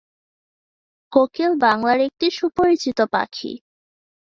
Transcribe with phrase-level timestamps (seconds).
[1.11, 3.51] কোকিল বাংলার একটি সুপরিচিত পাখি।